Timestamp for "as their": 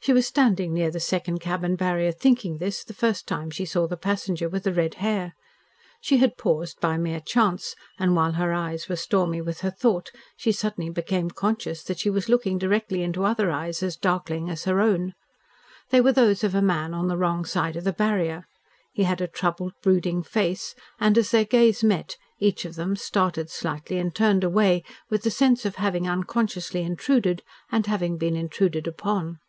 21.18-21.44